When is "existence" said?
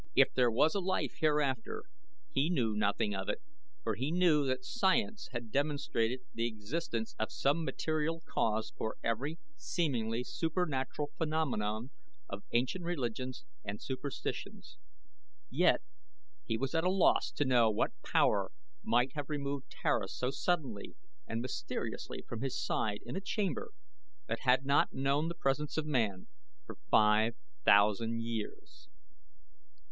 6.47-7.13